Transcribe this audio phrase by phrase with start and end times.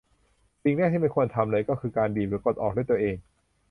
[0.63, 3.15] สิ่งแรกที่ไม่ควรทำเลยก็คือการบีบ หรือกดออกด้วยตัวเอง